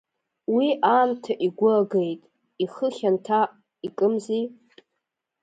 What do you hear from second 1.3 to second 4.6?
игәы агеит, Ихы хьанҭа икымзи.